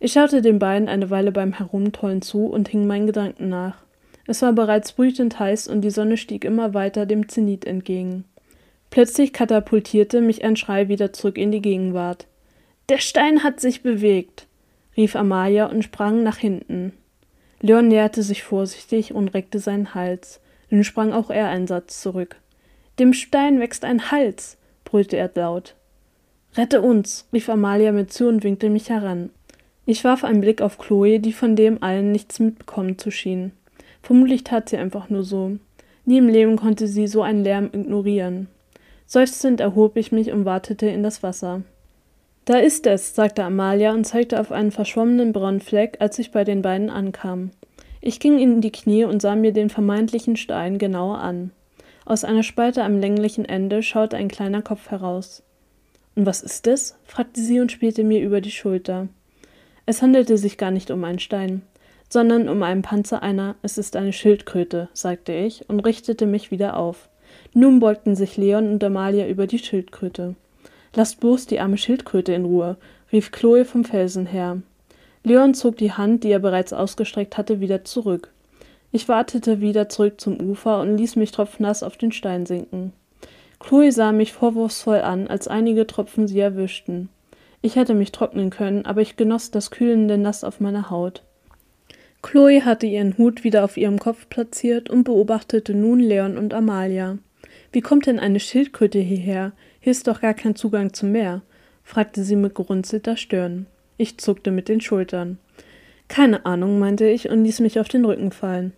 Ich 0.00 0.14
schaute 0.14 0.42
den 0.42 0.58
beiden 0.58 0.88
eine 0.88 1.10
Weile 1.10 1.30
beim 1.30 1.52
Herumtollen 1.52 2.22
zu 2.22 2.46
und 2.46 2.68
hing 2.68 2.88
meinen 2.88 3.06
Gedanken 3.06 3.48
nach. 3.48 3.76
Es 4.26 4.42
war 4.42 4.52
bereits 4.52 4.94
brütend 4.94 5.38
heiß 5.38 5.68
und 5.68 5.82
die 5.82 5.92
Sonne 5.92 6.16
stieg 6.16 6.44
immer 6.44 6.74
weiter 6.74 7.06
dem 7.06 7.28
Zenit 7.28 7.64
entgegen. 7.66 8.24
Plötzlich 8.90 9.32
katapultierte 9.32 10.20
mich 10.22 10.42
ein 10.42 10.56
Schrei 10.56 10.88
wieder 10.88 11.12
zurück 11.12 11.38
in 11.38 11.52
die 11.52 11.62
Gegenwart. 11.62 12.26
Der 12.88 12.98
Stein 12.98 13.44
hat 13.44 13.60
sich 13.60 13.84
bewegt, 13.84 14.48
rief 14.96 15.14
Amalia 15.14 15.66
und 15.66 15.84
sprang 15.84 16.24
nach 16.24 16.38
hinten. 16.38 16.94
Leon 17.60 17.86
näherte 17.86 18.24
sich 18.24 18.42
vorsichtig 18.42 19.14
und 19.14 19.34
reckte 19.34 19.60
seinen 19.60 19.94
Hals. 19.94 20.40
Nun 20.68 20.82
sprang 20.82 21.12
auch 21.12 21.30
er 21.30 21.46
einen 21.46 21.68
Satz 21.68 22.00
zurück. 22.02 22.40
Dem 22.98 23.12
Stein 23.12 23.60
wächst 23.60 23.84
ein 23.84 24.10
Hals, 24.10 24.58
brüllte 24.82 25.16
er 25.16 25.30
laut. 25.36 25.76
Rette 26.54 26.82
uns, 26.82 27.26
rief 27.32 27.48
Amalia 27.48 27.92
mir 27.92 28.08
zu 28.08 28.28
und 28.28 28.44
winkte 28.44 28.68
mich 28.68 28.90
heran. 28.90 29.30
Ich 29.86 30.04
warf 30.04 30.22
einen 30.22 30.42
Blick 30.42 30.60
auf 30.60 30.78
Chloe, 30.78 31.18
die 31.18 31.32
von 31.32 31.56
dem 31.56 31.82
allen 31.82 32.12
nichts 32.12 32.40
mitbekommen 32.40 32.98
zu 32.98 33.10
schien. 33.10 33.52
Vermutlich 34.02 34.44
tat 34.44 34.68
sie 34.68 34.76
einfach 34.76 35.08
nur 35.08 35.24
so. 35.24 35.56
Nie 36.04 36.18
im 36.18 36.28
Leben 36.28 36.56
konnte 36.56 36.88
sie 36.88 37.06
so 37.06 37.22
einen 37.22 37.42
Lärm 37.42 37.70
ignorieren. 37.72 38.48
Seufzend 39.06 39.60
erhob 39.60 39.96
ich 39.96 40.12
mich 40.12 40.30
und 40.30 40.44
wartete 40.44 40.86
in 40.86 41.02
das 41.02 41.22
Wasser. 41.22 41.62
Da 42.44 42.58
ist 42.58 42.86
es, 42.86 43.14
sagte 43.14 43.44
Amalia 43.44 43.92
und 43.92 44.04
zeigte 44.04 44.38
auf 44.38 44.52
einen 44.52 44.72
verschwommenen 44.72 45.32
braunen 45.32 45.60
Fleck, 45.60 45.96
als 46.00 46.18
ich 46.18 46.32
bei 46.32 46.44
den 46.44 46.60
beiden 46.60 46.90
ankam. 46.90 47.50
Ich 48.00 48.20
ging 48.20 48.38
in 48.38 48.60
die 48.60 48.72
Knie 48.72 49.04
und 49.04 49.22
sah 49.22 49.36
mir 49.36 49.52
den 49.52 49.70
vermeintlichen 49.70 50.36
Stein 50.36 50.78
genauer 50.78 51.18
an. 51.18 51.52
Aus 52.04 52.24
einer 52.24 52.42
Spalte 52.42 52.82
am 52.82 52.98
länglichen 52.98 53.44
Ende 53.44 53.82
schaute 53.82 54.16
ein 54.16 54.28
kleiner 54.28 54.60
Kopf 54.60 54.90
heraus. 54.90 55.44
Und 56.14 56.26
was 56.26 56.42
ist 56.42 56.66
es? 56.66 56.96
fragte 57.04 57.40
sie 57.40 57.60
und 57.60 57.72
spielte 57.72 58.04
mir 58.04 58.20
über 58.20 58.40
die 58.40 58.50
Schulter. 58.50 59.08
Es 59.86 60.02
handelte 60.02 60.38
sich 60.38 60.58
gar 60.58 60.70
nicht 60.70 60.90
um 60.90 61.02
einen 61.04 61.18
Stein, 61.18 61.62
sondern 62.08 62.48
um 62.48 62.62
einen 62.62 62.82
Panzer 62.82 63.22
einer, 63.22 63.56
es 63.62 63.78
ist 63.78 63.96
eine 63.96 64.12
Schildkröte, 64.12 64.88
sagte 64.92 65.32
ich 65.32 65.68
und 65.68 65.80
richtete 65.80 66.26
mich 66.26 66.50
wieder 66.50 66.76
auf. 66.76 67.08
Nun 67.54 67.80
beugten 67.80 68.14
sich 68.14 68.36
Leon 68.36 68.70
und 68.70 68.84
Amalia 68.84 69.26
über 69.26 69.46
die 69.46 69.58
Schildkröte. 69.58 70.34
Lasst 70.94 71.20
bloß 71.20 71.46
die 71.46 71.60
arme 71.60 71.78
Schildkröte 71.78 72.34
in 72.34 72.44
Ruhe, 72.44 72.76
rief 73.10 73.32
Chloe 73.32 73.64
vom 73.64 73.84
Felsen 73.84 74.26
her. 74.26 74.60
Leon 75.24 75.54
zog 75.54 75.78
die 75.78 75.92
Hand, 75.92 76.24
die 76.24 76.30
er 76.30 76.38
bereits 76.38 76.72
ausgestreckt 76.72 77.38
hatte, 77.38 77.60
wieder 77.60 77.84
zurück. 77.84 78.32
Ich 78.90 79.08
wartete 79.08 79.60
wieder 79.60 79.88
zurück 79.88 80.20
zum 80.20 80.38
Ufer 80.38 80.80
und 80.80 80.98
ließ 80.98 81.16
mich 81.16 81.32
tropfnass 81.32 81.82
auf 81.82 81.96
den 81.96 82.12
Stein 82.12 82.44
sinken. 82.44 82.92
Chloe 83.62 83.92
sah 83.92 84.10
mich 84.10 84.32
vorwurfsvoll 84.32 85.00
an, 85.02 85.28
als 85.28 85.46
einige 85.46 85.86
Tropfen 85.86 86.26
sie 86.26 86.40
erwischten. 86.40 87.08
Ich 87.60 87.76
hätte 87.76 87.94
mich 87.94 88.10
trocknen 88.10 88.50
können, 88.50 88.86
aber 88.86 89.02
ich 89.02 89.16
genoss 89.16 89.52
das 89.52 89.70
kühlende 89.70 90.18
Nass 90.18 90.42
auf 90.42 90.58
meiner 90.58 90.90
Haut. 90.90 91.22
Chloe 92.22 92.64
hatte 92.64 92.86
ihren 92.86 93.16
Hut 93.18 93.44
wieder 93.44 93.64
auf 93.64 93.76
ihrem 93.76 94.00
Kopf 94.00 94.28
platziert 94.28 94.90
und 94.90 95.04
beobachtete 95.04 95.74
nun 95.74 96.00
Leon 96.00 96.38
und 96.38 96.54
Amalia. 96.54 97.18
Wie 97.70 97.80
kommt 97.80 98.06
denn 98.06 98.18
eine 98.18 98.40
Schildkröte 98.40 98.98
hierher? 98.98 99.52
Hier 99.80 99.92
ist 99.92 100.08
doch 100.08 100.20
gar 100.20 100.34
kein 100.34 100.56
Zugang 100.56 100.92
zum 100.92 101.12
Meer, 101.12 101.42
fragte 101.84 102.24
sie 102.24 102.36
mit 102.36 102.56
gerunzelter 102.56 103.16
Stirn. 103.16 103.66
Ich 103.96 104.18
zuckte 104.18 104.50
mit 104.50 104.68
den 104.68 104.80
Schultern. 104.80 105.38
Keine 106.08 106.46
Ahnung, 106.46 106.80
meinte 106.80 107.08
ich 107.08 107.28
und 107.28 107.44
ließ 107.44 107.60
mich 107.60 107.78
auf 107.78 107.88
den 107.88 108.04
Rücken 108.04 108.32
fallen. 108.32 108.72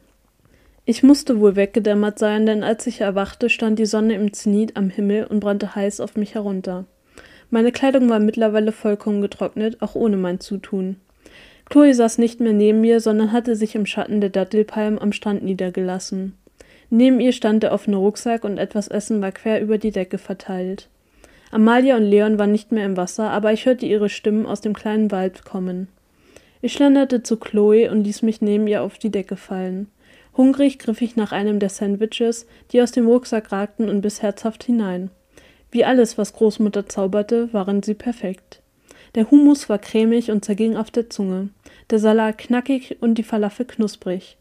Ich 0.87 1.03
musste 1.03 1.41
wohl 1.41 1.57
weggedämmert 1.57 2.19
sein, 2.19 2.45
denn 2.45 2.63
als 2.63 2.87
ich 2.87 3.01
erwachte, 3.01 3.49
stand 3.49 3.79
die 3.79 3.87
Sonne 3.87 4.15
im 4.15 4.35
Zenit 4.35 4.77
am 4.77 4.91
Himmel 4.91 5.25
und 5.25 5.41
brannte 5.41 5.75
heiß 5.75 6.01
auf 6.01 6.17
mich 6.17 6.35
herunter. 6.35 6.85
Meine 7.51 7.73
Kleidung 7.73 8.11
war 8.11 8.19
mittlerweile 8.19 8.71
vollkommen 8.71 9.23
getrocknet, 9.23 9.81
auch 9.81 9.95
ohne 9.95 10.19
mein 10.19 10.41
Zutun. 10.41 10.97
Chloe 11.71 11.95
saß 11.95 12.19
nicht 12.19 12.41
mehr 12.41 12.53
neben 12.53 12.83
mir, 12.83 13.01
sondern 13.01 13.33
hatte 13.33 13.57
sich 13.57 13.75
im 13.75 13.87
Schatten 13.87 14.21
der 14.21 14.29
Dattelpalmen 14.29 14.99
am 14.99 15.13
Strand 15.13 15.43
niedergelassen. 15.43 16.35
Neben 16.91 17.19
ihr 17.19 17.33
stand 17.33 17.63
der 17.63 17.73
offene 17.73 17.97
Rucksack 17.97 18.45
und 18.45 18.59
etwas 18.59 18.89
Essen 18.89 19.23
war 19.23 19.33
quer 19.33 19.63
über 19.63 19.79
die 19.79 19.91
Decke 19.91 20.19
verteilt. 20.19 20.89
Amalia 21.51 21.97
und 21.97 22.05
Leon 22.05 22.39
waren 22.39 22.53
nicht 22.53 22.73
mehr 22.73 22.85
im 22.85 22.97
Wasser, 22.99 23.31
aber 23.31 23.53
ich 23.53 23.65
hörte 23.65 23.87
ihre 23.87 24.11
Stimmen 24.11 24.45
aus 24.45 24.61
dem 24.61 24.75
kleinen 24.75 25.11
Wald 25.11 25.45
kommen. 25.45 25.89
Ich 26.61 26.73
schlenderte 26.73 27.23
zu 27.23 27.39
Chloe 27.39 27.91
und 27.91 28.05
ließ 28.05 28.23
mich 28.23 28.43
neben 28.43 28.67
ihr 28.67 28.83
auf 28.83 28.99
die 28.99 29.11
Decke 29.11 29.37
fallen. 29.37 29.87
Hungrig 30.37 30.79
griff 30.79 31.01
ich 31.01 31.17
nach 31.17 31.33
einem 31.33 31.59
der 31.59 31.69
Sandwiches, 31.69 32.47
die 32.73 32.83
aus 32.83 32.93
dem 32.93 33.07
Rucksack 33.07 33.53
ragten, 33.53 33.89
und 33.89 34.01
biss 34.01 34.23
herzhaft 34.23 34.65
hinein. 34.65 35.11
Wie 35.71 35.85
alles, 35.85 36.19
was 36.19 36.33
Großmutter 36.33 36.89
zauberte, 36.89 37.53
waren 37.53 37.83
sie 37.83 37.95
perfekt. 37.95 38.61
Der 39.15 39.31
Hummus 39.31 39.69
war 39.69 39.79
cremig 39.79 40.31
und 40.31 40.45
zerging 40.45 40.77
auf 40.77 40.91
der 40.91 41.09
Zunge, 41.09 41.51
der 41.91 42.01
Salat 42.01 42.39
knackig 42.39 42.97
und 43.01 43.15
die 43.15 43.23
Falafel 43.23 43.65
knusprig. 43.65 44.37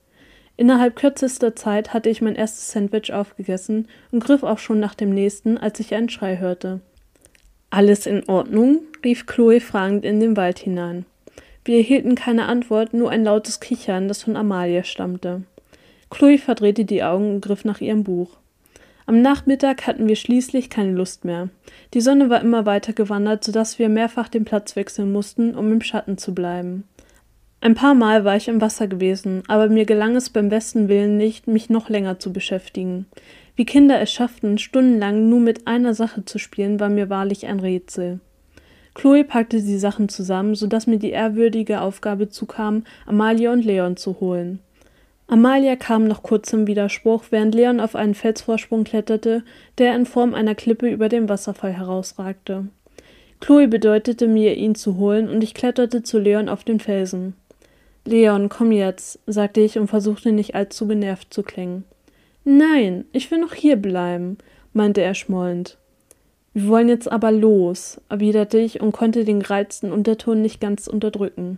Innerhalb 0.57 0.95
kürzester 0.95 1.55
Zeit 1.55 1.93
hatte 1.93 2.09
ich 2.09 2.21
mein 2.21 2.35
erstes 2.35 2.71
Sandwich 2.71 3.11
aufgegessen 3.11 3.87
und 4.11 4.23
griff 4.23 4.43
auch 4.43 4.59
schon 4.59 4.79
nach 4.79 4.95
dem 4.95 5.11
nächsten, 5.11 5.57
als 5.57 5.79
ich 5.79 5.93
einen 5.93 6.09
Schrei 6.09 6.37
hörte. 6.37 6.81
Alles 7.69 8.05
in 8.05 8.27
Ordnung? 8.29 8.81
rief 9.03 9.25
Chloe 9.25 9.59
fragend 9.59 10.05
in 10.05 10.19
den 10.19 10.37
Wald 10.37 10.59
hinein. 10.59 11.05
Wir 11.65 11.77
erhielten 11.77 12.15
keine 12.15 12.45
Antwort, 12.45 12.93
nur 12.93 13.09
ein 13.09 13.23
lautes 13.23 13.59
Kichern, 13.59 14.07
das 14.07 14.23
von 14.23 14.35
Amalia 14.35 14.83
stammte. 14.83 15.43
Chloe 16.13 16.37
verdrehte 16.37 16.85
die 16.85 17.03
Augen 17.03 17.33
und 17.33 17.41
griff 17.41 17.65
nach 17.65 17.81
ihrem 17.81 18.03
Buch. 18.03 18.37
Am 19.07 19.23
Nachmittag 19.23 19.87
hatten 19.87 20.07
wir 20.07 20.15
schließlich 20.15 20.69
keine 20.69 20.91
Lust 20.91 21.25
mehr. 21.25 21.49
Die 21.95 22.01
Sonne 22.01 22.29
war 22.29 22.39
immer 22.39 22.67
weiter 22.67 22.93
gewandert, 22.93 23.43
so 23.43 23.51
dass 23.51 23.79
wir 23.79 23.89
mehrfach 23.89 24.29
den 24.29 24.45
Platz 24.45 24.75
wechseln 24.75 25.11
mussten, 25.11 25.55
um 25.55 25.71
im 25.71 25.81
Schatten 25.81 26.19
zu 26.19 26.35
bleiben. 26.35 26.83
Ein 27.61 27.73
paar 27.73 27.95
Mal 27.95 28.25
war 28.25 28.35
ich 28.35 28.47
im 28.47 28.61
Wasser 28.61 28.87
gewesen, 28.87 29.41
aber 29.47 29.69
mir 29.69 29.85
gelang 29.85 30.15
es 30.15 30.29
beim 30.29 30.49
besten 30.49 30.87
Willen 30.87 31.17
nicht, 31.17 31.47
mich 31.47 31.71
noch 31.71 31.89
länger 31.89 32.19
zu 32.19 32.31
beschäftigen. 32.31 33.07
Wie 33.55 33.65
Kinder 33.65 33.99
es 33.99 34.11
schafften, 34.11 34.59
stundenlang 34.59 35.29
nur 35.29 35.39
mit 35.39 35.65
einer 35.65 35.95
Sache 35.95 36.25
zu 36.25 36.37
spielen, 36.37 36.79
war 36.79 36.89
mir 36.89 37.09
wahrlich 37.09 37.47
ein 37.47 37.59
Rätsel. 37.59 38.19
Chloe 38.93 39.23
packte 39.23 39.63
die 39.63 39.77
Sachen 39.79 40.09
zusammen, 40.09 40.53
so 40.53 40.67
dass 40.67 40.85
mir 40.85 40.99
die 40.99 41.09
ehrwürdige 41.09 41.81
Aufgabe 41.81 42.29
zukam, 42.29 42.83
Amalia 43.07 43.51
und 43.51 43.65
Leon 43.65 43.97
zu 43.97 44.19
holen. 44.19 44.59
Amalia 45.33 45.75
kam 45.75 46.07
nach 46.07 46.21
kurzem 46.21 46.67
Widerspruch, 46.67 47.23
während 47.31 47.55
Leon 47.55 47.79
auf 47.79 47.95
einen 47.95 48.13
Felsvorsprung 48.13 48.83
kletterte, 48.83 49.41
der 49.79 49.95
in 49.95 50.05
Form 50.05 50.35
einer 50.35 50.53
Klippe 50.53 50.87
über 50.87 51.09
dem 51.09 51.27
Wasserfall 51.27 51.73
herausragte. 51.73 52.67
Chloe 53.39 53.67
bedeutete 53.67 54.27
mir, 54.27 54.55
ihn 54.55 54.75
zu 54.75 54.97
holen, 54.97 55.27
und 55.27 55.43
ich 55.43 55.55
kletterte 55.55 56.03
zu 56.03 56.19
Leon 56.19 56.49
auf 56.49 56.63
den 56.63 56.79
Felsen. 56.79 57.33
Leon, 58.05 58.47
komm 58.47 58.71
jetzt, 58.71 59.17
sagte 59.25 59.61
ich 59.61 59.79
und 59.79 59.87
versuchte 59.87 60.31
nicht 60.31 60.53
allzu 60.53 60.87
genervt 60.87 61.33
zu 61.33 61.41
klingen. 61.41 61.83
Nein, 62.43 63.05
ich 63.11 63.31
will 63.31 63.39
noch 63.39 63.55
hier 63.55 63.77
bleiben, 63.77 64.37
meinte 64.71 65.01
er 65.01 65.15
schmollend. 65.15 65.79
Wir 66.53 66.67
wollen 66.67 66.89
jetzt 66.89 67.11
aber 67.11 67.31
los, 67.31 67.99
erwiderte 68.07 68.59
ich 68.59 68.81
und 68.81 68.91
konnte 68.91 69.25
den 69.25 69.39
gereizten 69.39 69.91
Unterton 69.91 70.43
nicht 70.43 70.61
ganz 70.61 70.85
unterdrücken. 70.85 71.57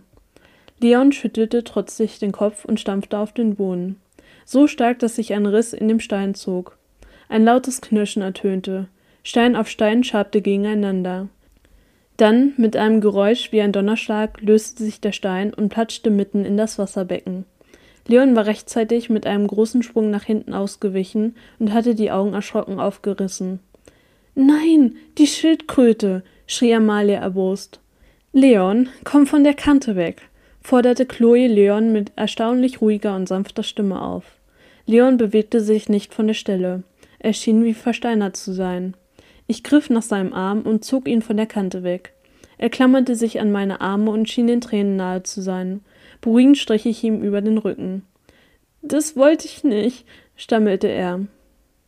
Leon 0.80 1.12
schüttelte 1.12 1.64
trotzig 1.64 2.18
den 2.18 2.32
Kopf 2.32 2.64
und 2.64 2.80
stampfte 2.80 3.18
auf 3.18 3.32
den 3.32 3.56
Boden. 3.56 4.00
So 4.44 4.66
stark, 4.66 4.98
dass 4.98 5.16
sich 5.16 5.32
ein 5.32 5.46
Riss 5.46 5.72
in 5.72 5.88
dem 5.88 6.00
Stein 6.00 6.34
zog. 6.34 6.76
Ein 7.28 7.44
lautes 7.44 7.80
Knirschen 7.80 8.22
ertönte. 8.22 8.88
Stein 9.22 9.56
auf 9.56 9.68
Stein 9.68 10.04
schabte 10.04 10.40
gegeneinander. 10.40 11.28
Dann, 12.16 12.54
mit 12.56 12.76
einem 12.76 13.00
Geräusch 13.00 13.52
wie 13.52 13.60
ein 13.60 13.72
Donnerschlag, 13.72 14.40
löste 14.40 14.84
sich 14.84 15.00
der 15.00 15.12
Stein 15.12 15.52
und 15.52 15.68
platschte 15.68 16.10
mitten 16.10 16.44
in 16.44 16.56
das 16.56 16.78
Wasserbecken. 16.78 17.44
Leon 18.06 18.36
war 18.36 18.46
rechtzeitig 18.46 19.10
mit 19.10 19.26
einem 19.26 19.46
großen 19.46 19.82
Sprung 19.82 20.10
nach 20.10 20.22
hinten 20.22 20.54
ausgewichen 20.54 21.34
und 21.58 21.72
hatte 21.72 21.94
die 21.94 22.12
Augen 22.12 22.34
erschrocken 22.34 22.78
aufgerissen. 22.78 23.60
Nein, 24.34 24.96
die 25.18 25.26
Schildkröte, 25.26 26.22
schrie 26.46 26.74
Amalia 26.74 27.20
erbost. 27.20 27.80
Leon, 28.32 28.88
komm 29.02 29.26
von 29.26 29.42
der 29.44 29.54
Kante 29.54 29.96
weg, 29.96 30.22
forderte 30.66 31.06
Chloe 31.06 31.46
Leon 31.46 31.92
mit 31.92 32.10
erstaunlich 32.16 32.80
ruhiger 32.80 33.14
und 33.14 33.28
sanfter 33.28 33.62
Stimme 33.62 34.02
auf. 34.02 34.24
Leon 34.84 35.16
bewegte 35.16 35.60
sich 35.60 35.88
nicht 35.88 36.12
von 36.12 36.26
der 36.26 36.34
Stelle. 36.34 36.82
Er 37.20 37.34
schien 37.34 37.62
wie 37.62 37.72
versteinert 37.72 38.36
zu 38.36 38.52
sein. 38.52 38.94
Ich 39.46 39.62
griff 39.62 39.90
nach 39.90 40.02
seinem 40.02 40.32
Arm 40.32 40.62
und 40.62 40.84
zog 40.84 41.06
ihn 41.06 41.22
von 41.22 41.36
der 41.36 41.46
Kante 41.46 41.84
weg. 41.84 42.14
Er 42.58 42.68
klammerte 42.68 43.14
sich 43.14 43.38
an 43.38 43.52
meine 43.52 43.80
Arme 43.80 44.10
und 44.10 44.28
schien 44.28 44.48
den 44.48 44.60
Tränen 44.60 44.96
nahe 44.96 45.22
zu 45.22 45.40
sein. 45.40 45.82
Beruhigend 46.20 46.58
strich 46.58 46.84
ich 46.84 47.04
ihm 47.04 47.22
über 47.22 47.42
den 47.42 47.58
Rücken. 47.58 48.02
Das 48.82 49.16
wollte 49.16 49.46
ich 49.46 49.62
nicht, 49.62 50.04
stammelte 50.34 50.88
er. 50.88 51.20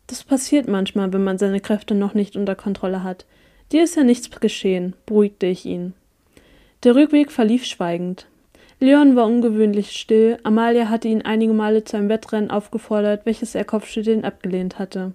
Das 0.07 0.23
passiert 0.23 0.69
manchmal, 0.69 1.13
wenn 1.13 1.25
man 1.25 1.39
seine 1.39 1.59
Kräfte 1.61 1.97
noch 1.97 2.15
nicht 2.15 2.37
unter 2.37 2.55
Kontrolle 2.55 3.03
hat. 3.03 3.27
Dir 3.73 3.83
ist 3.83 3.97
ja 3.97 4.05
nichts 4.05 4.31
geschehen, 4.31 4.95
beruhigte 5.05 5.47
ich 5.47 5.67
ihn. 5.67 5.95
Der 6.85 6.95
Rückweg 6.95 7.33
verlief 7.33 7.65
schweigend. 7.65 8.28
Leon 8.81 9.17
war 9.17 9.27
ungewöhnlich 9.27 9.93
still, 9.93 10.39
Amalia 10.45 10.89
hatte 10.89 11.09
ihn 11.09 11.23
einige 11.23 11.53
Male 11.53 11.83
zu 11.83 11.97
einem 11.97 12.09
Wettrennen 12.09 12.51
aufgefordert, 12.51 13.27
welches 13.27 13.55
er 13.55 13.65
kopfschüttelnd 13.65 14.25
abgelehnt 14.25 14.79
hatte. 14.79 15.13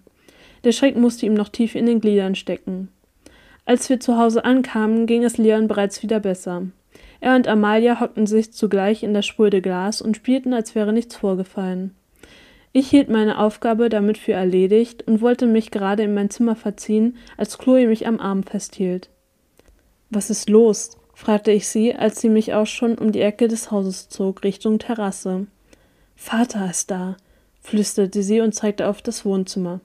Der 0.66 0.74
Schreck 0.74 0.98
musste 0.98 1.26
ihm 1.26 1.34
noch 1.34 1.50
tief 1.50 1.76
in 1.76 1.86
den 1.86 2.02
Gliedern 2.02 2.36
stecken. 2.36 2.90
Als 3.66 3.90
wir 3.90 4.02
zu 4.02 4.18
Hause 4.18 4.44
ankamen, 4.44 5.06
ging 5.06 5.24
es 5.24 5.38
Leon 5.38 5.68
bereits 5.68 6.04
wieder 6.04 6.20
besser. 6.20 6.64
Er 7.22 7.36
und 7.36 7.48
Amalia 7.48 8.02
hockten 8.02 8.28
sich 8.28 8.52
zugleich 8.52 9.02
in 9.02 9.14
das 9.14 9.26
spröde 9.26 9.62
Glas 9.62 10.02
und 10.02 10.18
spielten, 10.18 10.54
als 10.54 10.76
wäre 10.76 10.92
nichts 10.92 11.16
vorgefallen. 11.16 11.96
Ich 12.74 12.90
hielt 12.90 13.08
meine 13.08 13.40
Aufgabe 13.40 13.88
damit 13.88 14.18
für 14.18 14.34
erledigt 14.34 15.08
und 15.08 15.22
wollte 15.22 15.46
mich 15.46 15.72
gerade 15.72 16.04
in 16.04 16.14
mein 16.14 16.30
Zimmer 16.30 16.58
verziehen, 16.58 17.16
als 17.38 17.58
Chloe 17.58 17.88
mich 17.88 18.08
am 18.08 18.20
Arm 18.20 18.44
festhielt. 18.44 19.10
Was 20.10 20.30
ist 20.30 20.50
los? 20.50 20.98
Fragte 21.24 21.52
ich 21.52 21.70
sie, 21.70 21.96
als 21.96 22.20
sie 22.20 22.28
mich 22.28 22.54
auch 22.54 22.68
schon 22.68 22.98
um 22.98 23.14
die 23.14 23.22
Ecke 23.22 23.48
des 23.48 23.72
Hauses 23.72 24.10
zog, 24.10 24.44
Richtung 24.44 24.78
Terrasse. 24.78 25.48
Vater 26.18 26.70
ist 26.70 26.92
da, 26.92 27.16
flüsterte 27.62 28.22
sie 28.24 28.42
und 28.42 28.54
zeigte 28.54 28.90
auf 28.90 29.02
das 29.02 29.24
Wohnzimmer. 29.24 29.80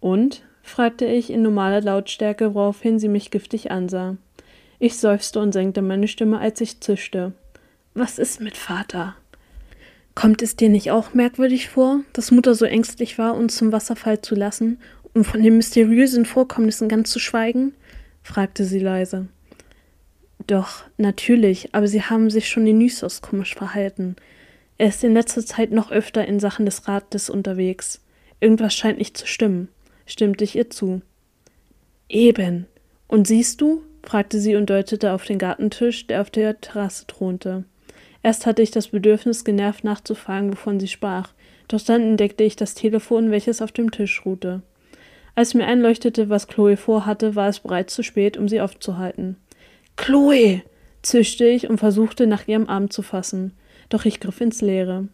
Und? 0.00 0.42
fragte 0.64 1.06
ich 1.06 1.30
in 1.30 1.42
normaler 1.42 1.80
Lautstärke, 1.80 2.54
woraufhin 2.56 2.98
sie 2.98 3.06
mich 3.06 3.30
giftig 3.30 3.70
ansah. 3.70 4.16
Ich 4.80 4.98
seufzte 4.98 5.38
und 5.38 5.52
senkte 5.52 5.80
meine 5.80 6.08
Stimme, 6.08 6.40
als 6.40 6.60
ich 6.60 6.80
zischte. 6.80 7.32
Was 7.94 8.18
ist 8.18 8.40
mit 8.40 8.56
Vater? 8.56 9.14
Kommt 10.16 10.42
es 10.42 10.56
dir 10.56 10.70
nicht 10.70 10.90
auch 10.90 11.14
merkwürdig 11.14 11.68
vor, 11.68 12.00
dass 12.14 12.32
Mutter 12.32 12.56
so 12.56 12.64
ängstlich 12.64 13.16
war, 13.16 13.36
uns 13.36 13.56
zum 13.56 13.70
Wasserfall 13.70 14.20
zu 14.22 14.34
lassen, 14.34 14.80
um 15.14 15.22
von 15.24 15.40
den 15.40 15.56
mysteriösen 15.56 16.24
Vorkommnissen 16.24 16.88
ganz 16.88 17.12
zu 17.12 17.20
schweigen? 17.20 17.74
fragte 18.24 18.64
sie 18.64 18.80
leise. 18.80 19.28
Doch, 20.46 20.84
natürlich, 20.96 21.74
aber 21.74 21.86
sie 21.86 22.02
haben 22.02 22.30
sich 22.30 22.48
schon 22.48 22.66
in 22.66 22.78
Nysos 22.78 23.22
komisch 23.22 23.54
verhalten. 23.54 24.16
Er 24.78 24.88
ist 24.88 25.04
in 25.04 25.14
letzter 25.14 25.44
Zeit 25.44 25.70
noch 25.70 25.90
öfter 25.90 26.26
in 26.26 26.40
Sachen 26.40 26.66
des 26.66 26.88
Rates 26.88 27.30
unterwegs. 27.30 28.02
Irgendwas 28.40 28.74
scheint 28.74 28.98
nicht 28.98 29.16
zu 29.16 29.26
stimmen, 29.26 29.68
stimmte 30.06 30.44
ich 30.44 30.56
ihr 30.56 30.70
zu. 30.70 31.02
Eben. 32.08 32.66
Und 33.06 33.26
siehst 33.26 33.60
du? 33.60 33.82
fragte 34.02 34.40
sie 34.40 34.56
und 34.56 34.68
deutete 34.68 35.12
auf 35.12 35.24
den 35.24 35.38
Gartentisch, 35.38 36.08
der 36.08 36.22
auf 36.22 36.30
der 36.30 36.60
Terrasse 36.60 37.06
thronte. 37.06 37.64
Erst 38.24 38.46
hatte 38.46 38.62
ich 38.62 38.72
das 38.72 38.88
Bedürfnis, 38.88 39.44
genervt 39.44 39.84
nachzufragen, 39.84 40.52
wovon 40.52 40.80
sie 40.80 40.88
sprach, 40.88 41.32
doch 41.68 41.80
dann 41.80 42.02
entdeckte 42.02 42.42
ich 42.42 42.56
das 42.56 42.74
Telefon, 42.74 43.30
welches 43.30 43.62
auf 43.62 43.70
dem 43.70 43.90
Tisch 43.90 44.24
ruhte. 44.24 44.62
Als 45.34 45.54
mir 45.54 45.66
einleuchtete, 45.66 46.28
was 46.28 46.48
Chloe 46.48 46.76
vorhatte, 46.76 47.36
war 47.36 47.48
es 47.48 47.60
bereits 47.60 47.94
zu 47.94 48.02
spät, 48.02 48.36
um 48.36 48.48
sie 48.48 48.60
aufzuhalten. 48.60 49.36
Chloe! 49.96 50.62
zischte 51.02 51.46
ich 51.46 51.68
und 51.68 51.78
versuchte, 51.78 52.26
nach 52.26 52.46
ihrem 52.46 52.68
Arm 52.68 52.90
zu 52.90 53.02
fassen, 53.02 53.52
doch 53.88 54.04
ich 54.04 54.20
griff 54.20 54.40
ins 54.40 54.60
Leere. 54.60 55.08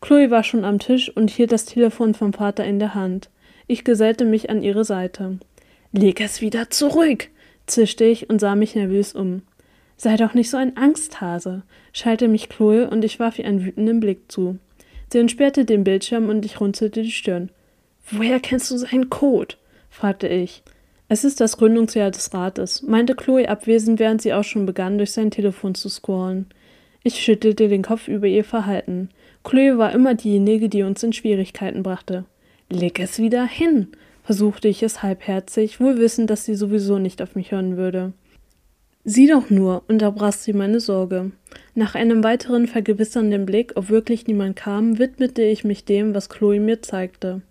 Chloe 0.00 0.30
war 0.30 0.44
schon 0.44 0.64
am 0.64 0.78
Tisch 0.78 1.14
und 1.14 1.30
hielt 1.30 1.52
das 1.52 1.64
Telefon 1.64 2.14
vom 2.14 2.32
Vater 2.32 2.64
in 2.64 2.78
der 2.78 2.94
Hand. 2.94 3.30
Ich 3.66 3.84
gesellte 3.84 4.24
mich 4.24 4.50
an 4.50 4.62
ihre 4.62 4.84
Seite. 4.84 5.38
Leg 5.92 6.20
es 6.20 6.40
wieder 6.40 6.70
zurück, 6.70 7.28
zischte 7.66 8.04
ich 8.04 8.30
und 8.30 8.40
sah 8.40 8.54
mich 8.54 8.74
nervös 8.74 9.14
um. 9.14 9.42
Sei 9.96 10.16
doch 10.16 10.34
nicht 10.34 10.50
so 10.50 10.56
ein 10.56 10.76
Angsthase, 10.76 11.62
schalt 11.92 12.22
mich 12.22 12.48
Chloe 12.48 12.88
und 12.88 13.04
ich 13.04 13.20
warf 13.20 13.38
ihr 13.38 13.46
einen 13.46 13.64
wütenden 13.64 14.00
Blick 14.00 14.30
zu. 14.30 14.58
Sie 15.12 15.18
entsperrte 15.18 15.64
den 15.64 15.84
Bildschirm 15.84 16.28
und 16.28 16.44
ich 16.44 16.60
runzelte 16.60 17.02
die 17.02 17.10
Stirn. 17.10 17.50
Woher 18.10 18.40
kennst 18.40 18.70
du 18.70 18.78
seinen 18.78 19.10
Code? 19.10 19.56
fragte 19.90 20.26
ich. 20.28 20.62
Es 21.12 21.24
ist 21.24 21.42
das 21.42 21.58
Gründungsjahr 21.58 22.10
des 22.10 22.32
Rates, 22.32 22.80
meinte 22.84 23.14
Chloe 23.14 23.46
abwesend, 23.46 24.00
während 24.00 24.22
sie 24.22 24.32
auch 24.32 24.44
schon 24.44 24.64
begann, 24.64 24.96
durch 24.96 25.10
sein 25.10 25.30
Telefon 25.30 25.74
zu 25.74 25.90
scrollen. 25.90 26.46
Ich 27.02 27.16
schüttelte 27.16 27.68
den 27.68 27.82
Kopf 27.82 28.08
über 28.08 28.26
ihr 28.26 28.44
Verhalten. 28.44 29.10
Chloe 29.44 29.76
war 29.76 29.92
immer 29.92 30.14
diejenige, 30.14 30.70
die 30.70 30.84
uns 30.84 31.02
in 31.02 31.12
Schwierigkeiten 31.12 31.82
brachte. 31.82 32.24
Leg 32.70 32.98
es 32.98 33.18
wieder 33.18 33.44
hin, 33.44 33.88
versuchte 34.22 34.68
ich 34.68 34.82
es 34.82 35.02
halbherzig, 35.02 35.80
wohl 35.80 35.98
wissend, 35.98 36.30
dass 36.30 36.46
sie 36.46 36.54
sowieso 36.54 36.98
nicht 36.98 37.20
auf 37.20 37.34
mich 37.34 37.52
hören 37.52 37.76
würde. 37.76 38.14
Sieh 39.04 39.26
doch 39.26 39.50
nur, 39.50 39.82
unterbrach 39.88 40.32
sie 40.32 40.54
meine 40.54 40.80
Sorge. 40.80 41.32
Nach 41.74 41.94
einem 41.94 42.24
weiteren 42.24 42.66
vergewissernden 42.68 43.44
Blick, 43.44 43.72
ob 43.74 43.90
wirklich 43.90 44.26
niemand 44.28 44.56
kam, 44.56 44.98
widmete 44.98 45.42
ich 45.42 45.62
mich 45.62 45.84
dem, 45.84 46.14
was 46.14 46.30
Chloe 46.30 46.58
mir 46.58 46.80
zeigte. 46.80 47.42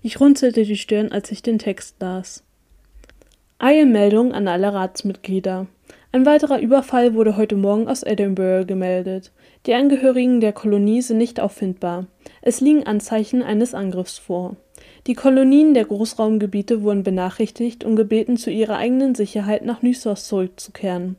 Ich 0.00 0.18
runzelte 0.18 0.62
die 0.62 0.78
Stirn, 0.78 1.12
als 1.12 1.30
ich 1.30 1.42
den 1.42 1.58
Text 1.58 1.96
las. 2.00 2.42
Eilmeldung 3.64 4.32
an 4.32 4.48
alle 4.48 4.74
Ratsmitglieder. 4.74 5.68
Ein 6.10 6.26
weiterer 6.26 6.58
Überfall 6.58 7.14
wurde 7.14 7.36
heute 7.36 7.54
Morgen 7.54 7.86
aus 7.86 8.02
Edinburgh 8.02 8.66
gemeldet. 8.66 9.30
Die 9.66 9.74
Angehörigen 9.74 10.40
der 10.40 10.52
Kolonie 10.52 11.00
sind 11.00 11.18
nicht 11.18 11.38
auffindbar. 11.38 12.06
Es 12.40 12.60
liegen 12.60 12.88
Anzeichen 12.88 13.40
eines 13.40 13.72
Angriffs 13.72 14.18
vor. 14.18 14.56
Die 15.06 15.14
Kolonien 15.14 15.74
der 15.74 15.84
Großraumgebiete 15.84 16.82
wurden 16.82 17.04
benachrichtigt 17.04 17.84
und 17.84 17.94
gebeten, 17.94 18.36
zu 18.36 18.50
ihrer 18.50 18.78
eigenen 18.78 19.14
Sicherheit 19.14 19.64
nach 19.64 19.80
Nysos 19.80 20.26
zurückzukehren. 20.26 21.14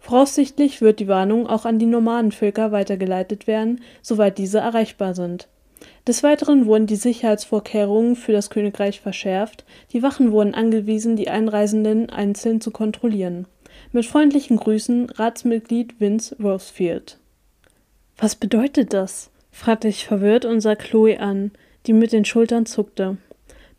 Voraussichtlich 0.00 0.80
wird 0.80 0.98
die 0.98 1.06
Warnung 1.06 1.46
auch 1.46 1.64
an 1.64 1.78
die 1.78 1.86
Nomadenvölker 1.86 2.72
weitergeleitet 2.72 3.46
werden, 3.46 3.82
soweit 4.02 4.38
diese 4.38 4.58
erreichbar 4.58 5.14
sind. 5.14 5.46
Des 6.06 6.22
Weiteren 6.22 6.66
wurden 6.66 6.86
die 6.86 6.96
Sicherheitsvorkehrungen 6.96 8.16
für 8.16 8.32
das 8.32 8.50
Königreich 8.50 9.00
verschärft, 9.00 9.64
die 9.92 10.02
Wachen 10.02 10.32
wurden 10.32 10.54
angewiesen, 10.54 11.16
die 11.16 11.28
Einreisenden 11.28 12.10
einzeln 12.10 12.60
zu 12.60 12.70
kontrollieren. 12.70 13.46
Mit 13.92 14.06
freundlichen 14.06 14.56
Grüßen 14.56 15.10
Ratsmitglied 15.10 16.00
Vince 16.00 16.36
Rosefield. 16.42 17.18
Was 18.16 18.36
bedeutet 18.36 18.92
das? 18.92 19.30
fragte 19.50 19.88
ich 19.88 20.04
verwirrt 20.04 20.44
und 20.44 20.60
sah 20.60 20.74
Chloe 20.74 21.18
an 21.18 21.52
die 21.86 21.92
mit 21.92 22.12
den 22.12 22.24
Schultern 22.24 22.66
zuckte. 22.66 23.16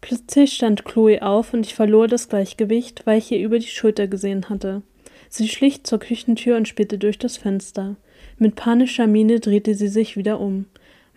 Plötzlich 0.01 0.53
stand 0.53 0.85
Chloe 0.85 1.21
auf 1.21 1.53
und 1.53 1.65
ich 1.65 1.74
verlor 1.74 2.07
das 2.07 2.29
Gleichgewicht, 2.29 3.05
weil 3.05 3.17
ich 3.17 3.31
ihr 3.31 3.39
über 3.39 3.57
die 3.57 3.67
Schulter 3.67 4.07
gesehen 4.07 4.50
hatte. 4.50 4.83
Sie 5.29 5.47
schlich 5.47 5.83
zur 5.83 6.00
Küchentür 6.00 6.57
und 6.57 6.67
spähte 6.67 6.97
durch 6.97 7.17
das 7.17 7.38
Fenster. 7.38 7.95
Mit 8.38 8.55
panischer 8.55 9.07
Miene 9.07 9.39
drehte 9.39 9.74
sie 9.74 9.88
sich 9.88 10.17
wieder 10.17 10.39
um. 10.39 10.65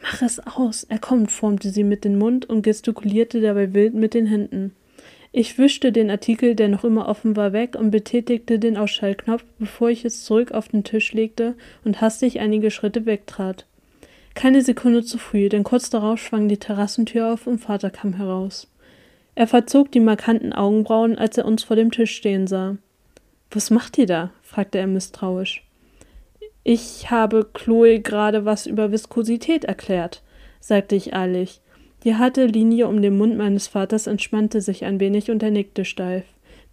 Mach 0.03 0.23
es 0.23 0.41
aus, 0.41 0.85
er 0.85 0.99
kommt, 0.99 1.31
formte 1.33 1.71
sie 1.71 1.85
mit 1.85 2.05
dem 2.05 2.19
Mund 2.19 2.49
und 2.49 2.63
gestikulierte 2.63 3.41
dabei 3.41 3.75
wild 3.75 3.95
mit 3.95 4.15
den 4.15 4.27
Händen. 4.27 4.73
Ich 5.31 5.59
wischte 5.59 5.93
den 5.93 6.11
Artikel, 6.11 6.55
der 6.55 6.69
noch 6.69 6.85
immer 6.85 7.09
offen 7.09 7.37
war, 7.37 7.53
weg 7.53 7.77
und 7.79 7.91
betätigte 7.91 8.59
den 8.59 8.77
Ausschaltknopf, 8.77 9.45
bevor 9.59 9.91
ich 9.91 10.05
es 10.05 10.25
zurück 10.25 10.53
auf 10.53 10.69
den 10.69 10.85
Tisch 10.85 11.13
legte 11.13 11.55
und 11.85 12.01
hastig 12.01 12.41
einige 12.41 12.71
Schritte 12.71 13.05
wegtrat. 13.05 13.67
Keine 14.35 14.63
Sekunde 14.63 15.03
zu 15.03 15.19
früh, 15.19 15.49
denn 15.49 15.65
kurz 15.65 15.91
darauf 15.91 16.21
schwang 16.21 16.49
die 16.49 16.59
Terrassentür 16.59 17.33
auf 17.33 17.47
und 17.47 17.59
Vater 17.59 17.91
kam 17.91 18.15
heraus. 18.15 18.69
Er 19.35 19.47
verzog 19.47 19.93
die 19.93 20.01
markanten 20.01 20.53
Augenbrauen, 20.53 21.19
als 21.19 21.37
er 21.39 21.45
uns 21.45 21.63
vor 21.63 21.77
dem 21.77 21.91
Tisch 21.91 22.15
stehen 22.15 22.47
sah. 22.47 22.77
Was 23.51 23.71
macht 23.71 23.99
ihr 23.99 24.07
da? 24.07 24.31
fragte 24.43 24.79
er 24.79 24.87
misstrauisch. 24.87 25.68
Ich 26.71 27.11
habe 27.11 27.47
Chloe 27.55 28.01
gerade 28.01 28.45
was 28.45 28.67
über 28.67 28.93
Viskosität 28.93 29.65
erklärt, 29.65 30.23
sagte 30.61 30.97
ich 30.97 31.15
eilig. 31.15 31.63
Die 32.05 32.17
harte 32.17 32.45
Linie 32.45 32.89
um 32.89 33.01
den 33.01 33.17
Mund 33.17 33.39
meines 33.39 33.69
Vaters 33.69 34.07
entspannte 34.07 34.61
sich 34.61 34.85
ein 34.85 35.01
wenig 35.01 35.31
und 35.31 35.43
er 35.43 35.51
nickte 35.51 35.87
steif. 35.87 36.25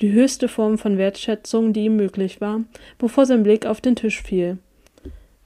Die 0.02 0.12
höchste 0.12 0.50
Form 0.50 0.78
von 0.78 0.98
Wertschätzung, 0.98 1.72
die 1.72 1.86
ihm 1.86 1.96
möglich 1.96 2.42
war, 2.42 2.66
bevor 2.98 3.26
sein 3.26 3.44
Blick 3.44 3.66
auf 3.66 3.80
den 3.80 3.96
Tisch 3.96 4.22
fiel. 4.22 4.58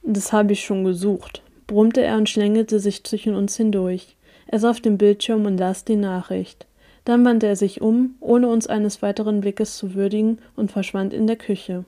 Das 0.02 0.32
habe 0.32 0.54
ich 0.54 0.64
schon 0.64 0.82
gesucht, 0.82 1.42
brummte 1.68 2.02
er 2.02 2.16
und 2.16 2.28
schlängelte 2.28 2.80
sich 2.80 3.04
zwischen 3.04 3.36
uns 3.36 3.56
hindurch. 3.56 4.16
Er 4.48 4.58
sah 4.58 4.70
auf 4.70 4.80
den 4.80 4.98
Bildschirm 4.98 5.46
und 5.46 5.58
las 5.58 5.84
die 5.84 5.94
Nachricht. 5.94 6.66
Dann 7.04 7.24
wandte 7.24 7.46
er 7.46 7.54
sich 7.54 7.82
um, 7.82 8.16
ohne 8.18 8.48
uns 8.48 8.66
eines 8.66 9.00
weiteren 9.00 9.42
Blickes 9.42 9.76
zu 9.76 9.94
würdigen, 9.94 10.40
und 10.56 10.72
verschwand 10.72 11.14
in 11.14 11.28
der 11.28 11.36
Küche. 11.36 11.84